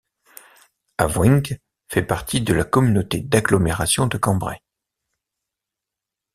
[0.97, 4.63] Awoingt fait partie de la Communauté d'agglomération de Cambrai.